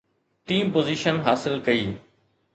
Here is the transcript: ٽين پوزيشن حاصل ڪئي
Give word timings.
ٽين 0.47 0.71
پوزيشن 0.77 1.19
حاصل 1.29 1.59
ڪئي 1.69 1.87